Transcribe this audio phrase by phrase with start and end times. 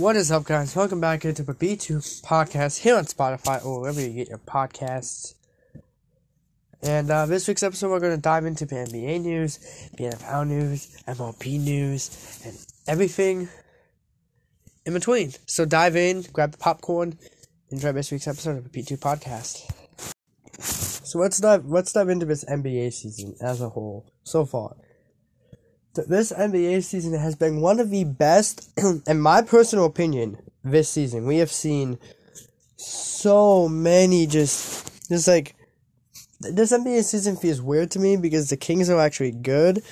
[0.00, 0.74] What is up, guys?
[0.74, 5.34] Welcome back into the B2 podcast here on Spotify or wherever you get your podcasts.
[6.80, 9.58] And uh, this week's episode, we're going to dive into the NBA news,
[9.98, 13.50] the NFL news, MLB news, and everything
[14.86, 15.34] in between.
[15.44, 17.18] So dive in, grab the popcorn,
[17.68, 19.70] enjoy this week's episode of the B2 podcast.
[20.62, 24.76] So let's dive let's dive into this NBA season as a whole so far.
[25.94, 28.70] Th- This NBA season has been one of the best,
[29.06, 31.26] in my personal opinion, this season.
[31.26, 31.98] We have seen
[32.76, 35.54] so many just just like
[36.40, 39.82] this NBA season feels weird to me because the Kings are actually good,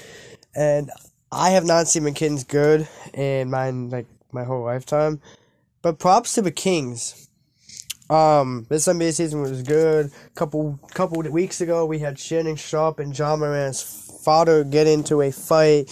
[0.54, 0.90] and
[1.30, 5.20] I have not seen the Kings good in my like my whole lifetime.
[5.82, 7.28] But props to the Kings.
[8.10, 10.10] Um, this NBA season was good.
[10.34, 15.32] Couple couple weeks ago, we had Shannon Sharpe and Ja Morant's father get into a
[15.32, 15.88] fight.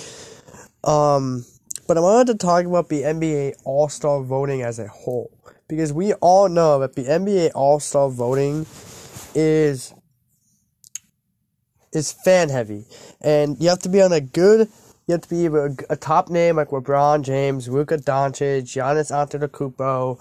[0.84, 1.46] Um,
[1.88, 5.30] but I wanted to talk about the NBA All Star voting as a whole
[5.68, 8.66] because we all know that the NBA All Star voting
[9.34, 9.94] is
[11.94, 12.84] is fan heavy,
[13.22, 14.68] and you have to be on a good.
[15.06, 20.20] You have to be a, a top name like LeBron James, Luka Doncic, Giannis Antetokounmpo,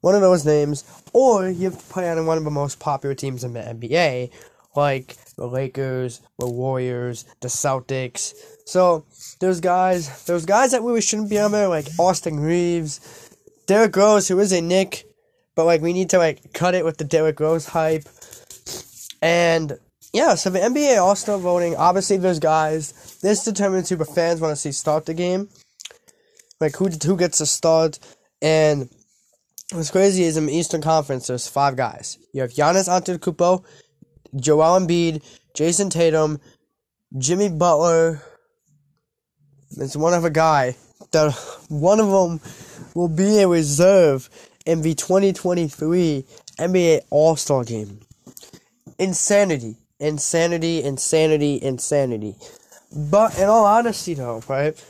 [0.00, 3.14] one of those names, or you have to play on one of the most popular
[3.14, 4.30] teams in the NBA,
[4.76, 8.34] like the Lakers, the Warriors, the Celtics.
[8.66, 9.04] So
[9.40, 13.30] those guys, those guys that really shouldn't be on there, like Austin Reaves,
[13.66, 15.04] Derrick Rose, who is a Knick,
[15.54, 18.04] but like we need to like cut it with the Derrick Rose hype.
[19.22, 19.78] And
[20.12, 24.40] yeah, so the NBA All Star voting, obviously those guys, this determines who the fans
[24.40, 25.48] want to see start the game,
[26.60, 27.98] like who who gets to start.
[28.42, 28.88] And
[29.72, 32.18] what's crazy is in the Eastern Conference, there's five guys.
[32.32, 33.64] You have Giannis Antetokounmpo,
[34.36, 35.22] Joel Embiid,
[35.54, 36.40] Jayson Tatum,
[37.18, 38.22] Jimmy Butler.
[39.72, 40.76] There's one of other guy
[41.12, 41.32] that
[41.68, 42.40] one of them
[42.94, 44.28] will be a reserve
[44.66, 46.24] in the 2023
[46.58, 48.00] NBA All Star Game.
[48.98, 52.36] Insanity, insanity, insanity, insanity.
[52.94, 54.82] But in all honesty, though, right?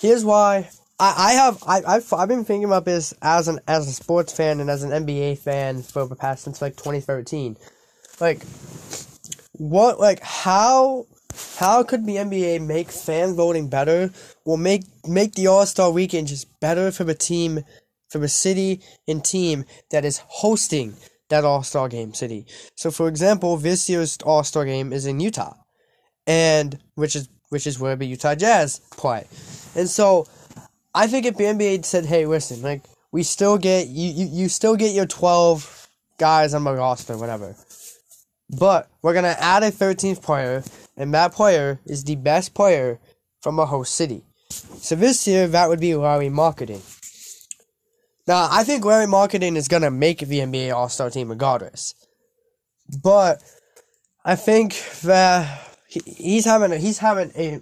[0.00, 0.68] Here's why
[0.98, 4.32] I, I have I I've, I've been thinking about this as an as a sports
[4.32, 7.56] fan and as an NBA fan for the past since like 2013.
[8.20, 8.42] Like,
[9.52, 11.06] what like how
[11.58, 14.10] how could the NBA make fan voting better?
[14.44, 17.64] Or make make the All Star Weekend just better for the team,
[18.08, 20.94] for the city and team that is hosting
[21.28, 22.46] that All Star Game city.
[22.76, 25.54] So, for example, this year's All Star Game is in Utah,
[26.26, 29.26] and which is which is where the Utah Jazz play.
[29.76, 30.26] And so,
[30.94, 32.82] I think if the NBA said, "Hey, listen, like
[33.12, 35.88] we still get you, you, you still get your twelve
[36.18, 37.54] guys on the roster, whatever."
[38.50, 40.62] But we're gonna add a 13th player,
[40.96, 43.00] and that player is the best player
[43.40, 44.24] from a host city.
[44.50, 46.82] So this year, that would be Lauri Markkanen.
[48.26, 51.94] Now, I think Lauri Markkanen is gonna make the NBA All Star team regardless.
[53.02, 53.42] But
[54.24, 57.60] I think that he, he's having a, he's having a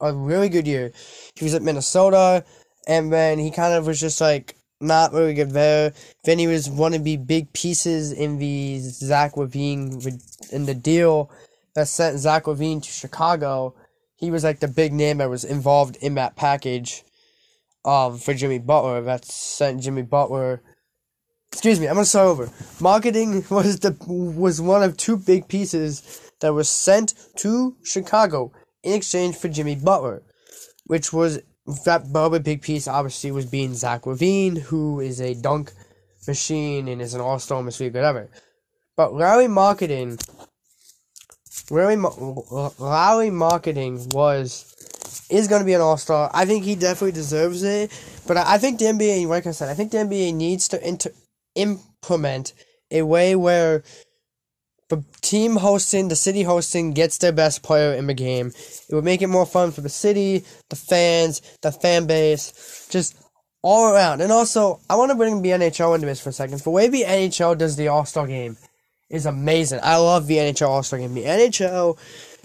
[0.00, 0.92] a really good year.
[1.34, 2.44] He was at Minnesota,
[2.86, 5.92] and then he kind of was just like not really good there.
[6.24, 11.30] He was one of the big pieces in the Zach LaVine in the deal
[11.74, 13.74] that sent Zach LaVine to Chicago.
[14.16, 17.04] He was like the big name that was involved in that package
[17.84, 20.62] um, for Jimmy Butler that sent Jimmy Butler.
[21.52, 22.46] Excuse me, I'm gonna start over.
[22.78, 28.52] Markkanen was the was one of two big pieces that was sent to Chicago
[28.82, 30.22] in exchange for Jimmy Butler,
[30.84, 31.40] which was
[31.84, 32.88] that other big piece.
[32.88, 35.72] Obviously, was being Zach LaVine, who is a dunk
[36.26, 38.28] machine and is an All Star machine, whatever.
[38.96, 40.20] But Lauri Markkanen,
[41.70, 44.74] Lauri, Lauri Markkanen was
[45.30, 46.30] is going to be an all star.
[46.34, 47.90] I think he definitely deserves it.
[48.26, 50.86] But I, I think the NBA, like I said, I think the NBA needs to
[50.86, 51.12] inter-
[51.54, 52.52] implement
[52.90, 53.82] a way where
[54.90, 58.48] the team hosting, the city hosting, gets their best player in the game.
[58.88, 63.16] It would make it more fun for the city, the fans, the fan base, just
[63.62, 64.20] all around.
[64.20, 66.58] And also, I want to bring the NHL into this for a second.
[66.60, 68.56] The way the NHL does the All Star game
[69.08, 69.80] is amazing.
[69.82, 71.14] I love the NHL All Star game.
[71.14, 71.96] The NHL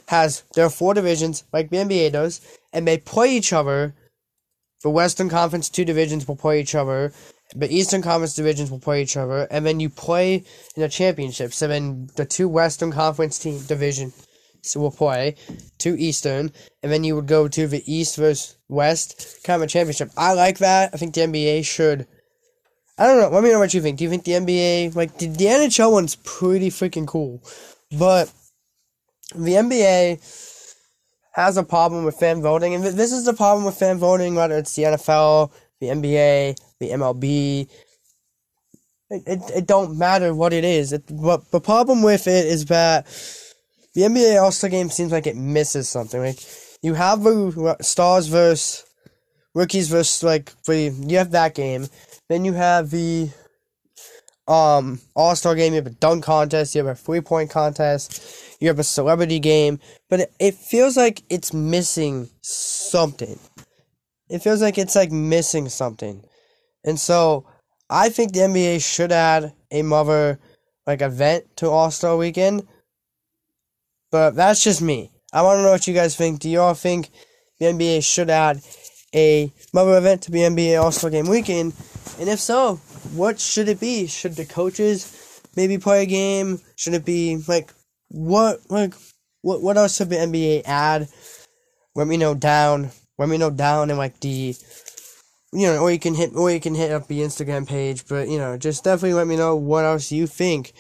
[0.08, 2.42] has there are four divisions like the NBA does,
[2.72, 3.96] and they play each other.
[4.84, 7.12] The Western Conference two divisions will play each other.
[7.56, 10.36] The Eastern Conference divisions will play each other, and then you play
[10.76, 11.54] in the championship.
[11.54, 14.12] So then the two Western Conference team division
[14.66, 15.36] so will play
[15.78, 20.10] two Eastern, and then you would go to the East versus West kind of championship.
[20.18, 20.90] I like that.
[20.94, 22.08] I think the NBA should.
[22.98, 23.30] I don't know.
[23.30, 23.98] Let me know what you think.
[23.98, 27.44] Do you think the NBA like the, the NHL one's pretty freaking cool,
[27.92, 28.32] but
[29.36, 30.20] the NBA
[31.34, 34.36] has a problem with fan voting, and th- this is the problem with fan voting,
[34.36, 37.70] whether it's the NFL, the NBA, the MLB.
[39.10, 40.92] It, it, it don't matter what it is.
[40.94, 43.06] It, the problem with it is that
[43.94, 46.20] the NBA All Star Game seems like it misses something.
[46.20, 46.40] Like
[46.82, 48.84] you have the stars versus
[49.54, 51.88] rookies versus like the you have that game.
[52.30, 53.30] Then you have the
[54.48, 55.74] um All Star game.
[55.74, 56.76] You have a dunk contest.
[56.76, 58.58] You have a three point contest.
[58.60, 59.80] You have a celebrity game.
[60.10, 63.40] But it, it feels like it's missing something.
[64.30, 66.24] It feels like it's like missing something,
[66.86, 67.46] and so
[67.90, 70.40] I think the NBA should add a mother
[70.88, 72.66] like event to All Star Weekend.
[74.12, 75.12] But that's just me.
[75.34, 76.40] I want to know what you guys think.
[76.40, 77.10] Do you all think
[77.60, 78.62] the NBA should add
[79.14, 81.74] a mother event to the NBA All Star Game weekend?
[82.20, 82.76] And if so,
[83.14, 84.08] what should it be?
[84.08, 86.62] Should the coaches maybe play a game?
[86.76, 87.74] Should it be like
[88.10, 88.94] what like
[89.42, 91.10] what what else should the NBA add?
[91.96, 92.92] Let me know down.
[93.18, 94.56] Let me know down in like the
[95.56, 98.28] you know, or you can hit or you can hit up the Instagram page, but
[98.28, 100.74] you know, just definitely let me know what else you think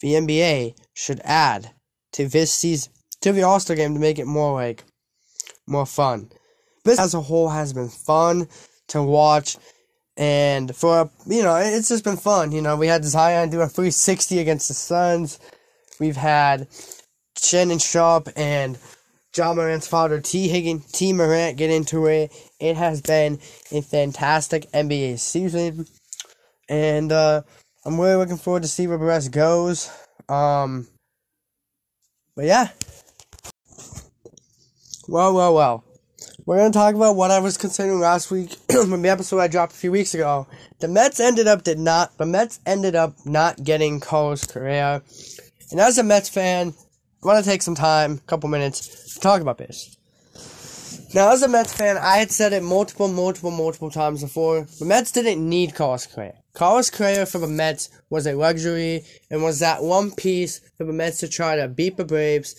[0.00, 1.72] the NBA should add
[2.12, 4.84] to this season to the All Star game to make it more like
[5.66, 6.30] more fun.
[6.84, 8.48] This as a whole has been fun
[8.88, 9.56] to watch
[10.16, 12.52] and for you know, it's just been fun.
[12.52, 15.38] You know, we had Zion do a 360 against the Suns.
[16.00, 16.68] We've had
[17.40, 18.78] Shannon Sharpe and
[19.36, 20.48] Ja Morant's father, T.
[20.48, 21.12] Higgins, T.
[21.12, 22.32] Morant, get into it.
[22.58, 23.38] It has been
[23.70, 25.86] a fantastic NBA season,
[26.68, 27.42] and uh,
[27.84, 29.90] I'm really looking forward to see where the rest goes.
[30.28, 30.88] Um,
[32.34, 32.70] but yeah,
[35.08, 35.84] well, well, well.
[36.44, 39.72] We're gonna talk about what I was considering last week from the episode I dropped
[39.72, 40.46] a few weeks ago.
[40.80, 42.16] The Mets ended up did not.
[42.16, 45.02] The Mets ended up not getting Carlos Correa,
[45.70, 46.74] and as a Mets fan,
[47.20, 49.96] I want to take some time, a couple minutes, to talk about this.
[51.14, 54.66] Now, as a Mets fan, I had said it multiple, multiple, multiple times before.
[54.78, 56.34] The Mets didn't need Carlos Correa.
[56.52, 60.92] Carlos Correa for the Mets was a luxury and was that one piece for the
[60.92, 62.54] Mets to try to beat the Braves,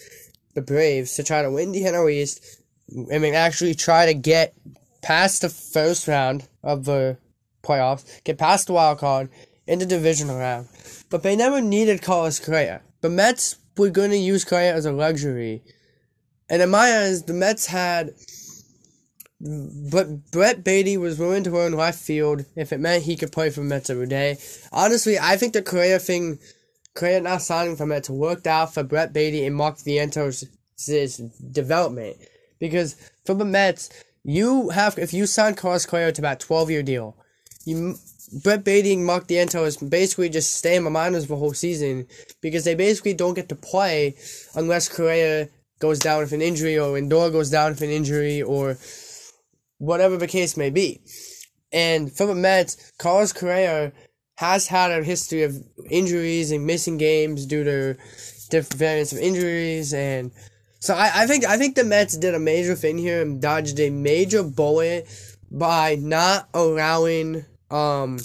[0.55, 4.53] the Braves to try to win the NL East, and actually try to get
[5.01, 7.17] past the first round of the
[7.63, 9.29] playoffs, get past the wild card
[9.67, 10.67] in the divisional round.
[11.09, 12.81] But they never needed Carlos Correa.
[13.01, 15.63] The Mets were going to use Correa as a luxury.
[16.49, 18.13] And in my eyes, the Mets had.
[19.41, 23.49] But Brett Baty was willing to run left field if it meant he could play
[23.49, 24.37] for Mets every day.
[24.73, 26.39] Honestly, I think the Correa thing,
[26.93, 30.45] Correa not signing for Mets worked out for Brett Baty and Mark Vientos'
[31.51, 32.17] development.
[32.59, 33.89] Because for the Mets,
[34.23, 37.15] you have if you sign Carlos Correa to about twelve year deal,
[37.65, 37.95] you
[38.43, 42.07] Brett Baty and Mark Vientos is basically just staying my minors the whole season
[42.41, 44.15] because they basically don't get to play
[44.55, 48.77] unless Correa goes down with an injury or Lindor goes down with an injury or
[49.79, 51.01] whatever the case may be.
[51.71, 53.93] And for the Mets, Carlos Correa
[54.35, 55.55] has had a history of
[55.89, 57.97] injuries and missing games due to
[58.49, 60.31] different variants of injuries and
[60.79, 63.79] so I, I think I think the Mets did a major thing here and dodged
[63.79, 65.07] a major bullet
[65.51, 68.19] by not allowing um,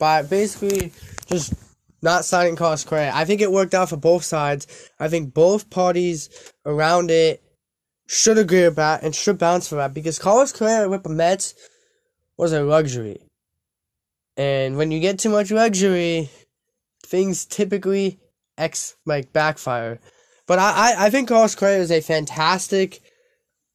[0.00, 0.92] by basically
[1.26, 1.54] just
[2.02, 3.12] not signing Carlos Correa.
[3.14, 4.66] I think it worked out for both sides.
[4.98, 6.28] I think both parties
[6.66, 7.42] around it
[8.06, 11.54] should agree about and should bounce for that because Carlos Correa with the Mets
[12.36, 13.18] was a luxury.
[14.36, 16.28] And when you get too much luxury,
[17.06, 18.18] things typically
[18.58, 20.00] ex like backfire.
[20.46, 23.00] But I, I, I think Carlos Correa is a fantastic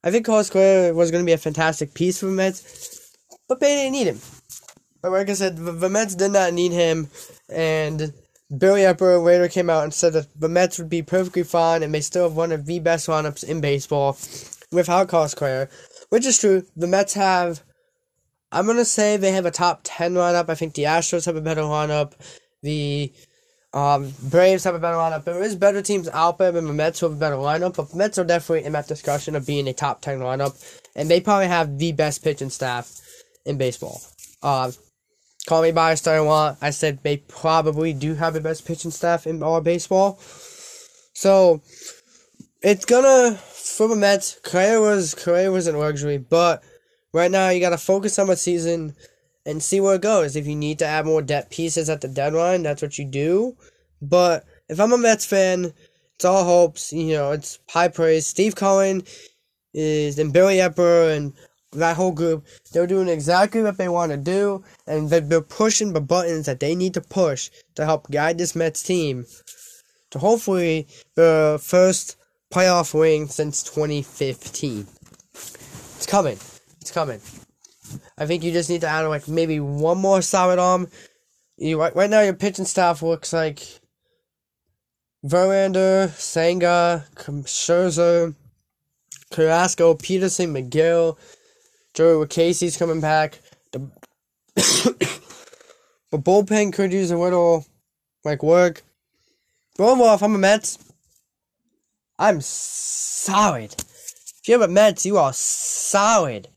[0.04, 2.99] I think Carlos Correa was gonna be a fantastic piece for the Mets,
[3.50, 4.20] but they didn't need him.
[5.02, 7.10] But like I said, the Mets did not need him,
[7.50, 8.14] and
[8.56, 11.94] Billy Eppler later came out and said that the Mets would be perfectly fine and
[11.94, 14.18] they still have one of the best lineups in baseball
[14.72, 15.70] without Correa,
[16.10, 16.64] which is true.
[16.76, 17.62] The Mets have,
[18.52, 20.50] I'm gonna say they have a top ten lineup.
[20.50, 22.14] I think the Astros have a better lineup.
[22.64, 23.14] The
[23.72, 25.26] um, Braves have a better lineup.
[25.26, 27.92] There is better teams out there than the Mets who have a better lineup, but
[27.92, 31.22] the Mets are definitely in that discussion of being a top ten lineup, and they
[31.22, 33.00] probably have the best pitching staff
[33.50, 34.02] in baseball.
[34.42, 34.72] Uh,
[35.50, 36.60] Call me biased I want.
[36.62, 40.20] I said they probably do have the best pitching staff in all baseball.
[41.14, 41.62] So
[42.62, 44.40] it's gonna for the Mets.
[44.44, 46.64] Correa was Correa was a luxury, but
[47.14, 48.96] right now you gotta focus on the season
[49.44, 50.36] and see where it goes.
[50.36, 53.58] If you need to add more depth pieces at the deadline, that's what you do.
[54.02, 55.74] But if I'm a Mets fan,
[56.16, 56.94] it's all hopes.
[56.94, 58.28] You know, it's high praise.
[58.28, 59.04] Steve Cohen
[59.74, 61.34] is and Billy Eppler and
[61.72, 66.02] that whole group, they're doing exactly what they want to do, and they're pushing the
[66.02, 69.26] buttons that they need to push to help guide this Mets team
[70.12, 72.16] to hopefully the first
[72.52, 74.88] playoff win since 2015.
[75.34, 76.38] It's coming.
[76.82, 77.22] It's coming.
[78.18, 80.88] I think you just need to add like maybe one more solid arm.
[81.58, 83.62] You right, now your pitching staff looks like
[85.26, 88.34] Verlander, Senga, Scherzer,
[89.32, 91.18] Carrasco, Peterson, Megill,
[92.00, 93.40] Joey Lucchesi's coming back.
[93.74, 93.80] The
[96.10, 97.66] but bullpen could use a little
[98.24, 98.84] like work.
[99.76, 100.80] But overall, if I'm a Mets,
[102.18, 103.74] I'm solid.
[103.74, 106.48] If you're a Mets, you are solid.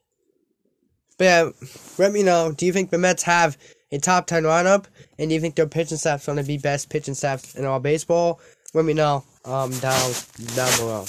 [1.18, 1.50] But yeah,
[1.98, 2.52] let me know.
[2.52, 3.58] Do you think the Mets have
[3.90, 4.84] a top 10 lineup?
[5.18, 7.80] And do you think their pitching staff's going to be best pitching staff in all
[7.80, 8.38] baseball?
[8.74, 10.12] Let me know um, down,
[10.54, 11.04] down below.